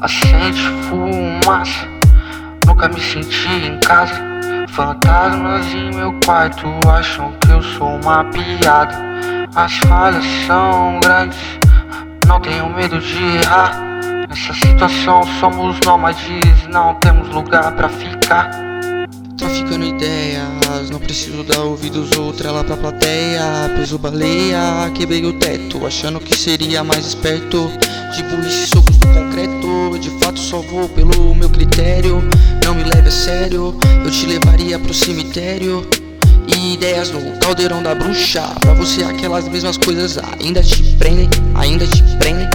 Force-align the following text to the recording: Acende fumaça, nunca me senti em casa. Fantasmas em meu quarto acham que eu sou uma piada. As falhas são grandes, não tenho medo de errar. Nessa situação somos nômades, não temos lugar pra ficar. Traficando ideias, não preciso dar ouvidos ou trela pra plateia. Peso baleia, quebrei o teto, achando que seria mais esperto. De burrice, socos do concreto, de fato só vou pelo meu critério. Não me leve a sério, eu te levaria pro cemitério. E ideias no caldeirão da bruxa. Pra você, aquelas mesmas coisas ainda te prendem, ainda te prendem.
Acende 0.00 0.62
fumaça, 0.88 1.86
nunca 2.66 2.88
me 2.88 2.98
senti 2.98 3.48
em 3.66 3.78
casa. 3.80 4.14
Fantasmas 4.70 5.66
em 5.74 5.94
meu 5.94 6.14
quarto 6.24 6.66
acham 6.88 7.34
que 7.38 7.50
eu 7.50 7.62
sou 7.62 8.00
uma 8.02 8.24
piada. 8.24 8.96
As 9.54 9.76
falhas 9.78 10.24
são 10.46 10.98
grandes, 11.00 11.38
não 12.26 12.40
tenho 12.40 12.74
medo 12.74 12.98
de 12.98 13.22
errar. 13.42 13.78
Nessa 14.26 14.54
situação 14.54 15.22
somos 15.38 15.78
nômades, 15.84 16.66
não 16.72 16.94
temos 16.94 17.28
lugar 17.28 17.70
pra 17.72 17.90
ficar. 17.90 18.50
Traficando 19.36 19.84
ideias, 19.84 20.88
não 20.90 20.98
preciso 20.98 21.42
dar 21.44 21.60
ouvidos 21.60 22.16
ou 22.16 22.32
trela 22.32 22.64
pra 22.64 22.76
plateia. 22.76 23.70
Peso 23.76 23.98
baleia, 23.98 24.90
quebrei 24.94 25.26
o 25.26 25.34
teto, 25.34 25.86
achando 25.86 26.20
que 26.20 26.34
seria 26.34 26.82
mais 26.82 27.06
esperto. 27.06 27.70
De 28.14 28.24
burrice, 28.24 28.66
socos 28.66 28.96
do 28.96 29.06
concreto, 29.06 29.98
de 30.00 30.10
fato 30.18 30.38
só 30.38 30.60
vou 30.60 30.88
pelo 30.88 31.34
meu 31.34 31.48
critério. 31.48 32.22
Não 32.64 32.74
me 32.74 32.82
leve 32.82 33.08
a 33.08 33.10
sério, 33.10 33.78
eu 34.04 34.10
te 34.10 34.26
levaria 34.26 34.78
pro 34.78 34.92
cemitério. 34.92 35.86
E 36.48 36.74
ideias 36.74 37.10
no 37.10 37.38
caldeirão 37.38 37.82
da 37.82 37.94
bruxa. 37.94 38.42
Pra 38.60 38.74
você, 38.74 39.04
aquelas 39.04 39.48
mesmas 39.48 39.76
coisas 39.76 40.18
ainda 40.40 40.62
te 40.62 40.82
prendem, 40.96 41.28
ainda 41.54 41.86
te 41.86 42.02
prendem. 42.18 42.48